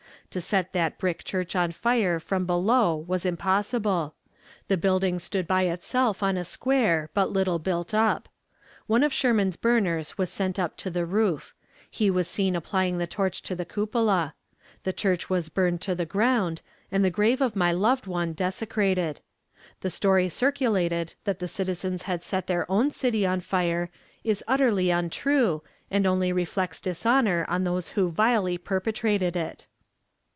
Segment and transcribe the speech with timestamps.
[0.31, 4.15] To set that brick church on fire from below was impossible.
[4.69, 8.29] The building stood by itself on a square but little built up.
[8.87, 11.53] One of Sherman's burners was sent up to the roof.
[11.89, 14.33] He was seen applying the torch to the cupola.
[14.83, 16.61] The church was burned to the ground,
[16.93, 19.19] and the grave of my loved one desecrated.
[19.81, 23.89] The story circulated, that the citizens had set their own city on fire,
[24.23, 29.67] is utterly untrue, and only reflects dishonor on those who vilely perpetrated it.